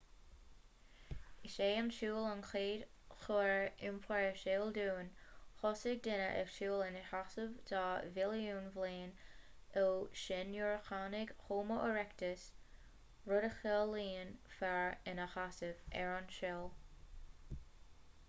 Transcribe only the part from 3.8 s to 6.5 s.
iompair is eol dúinn thosaigh daoine ag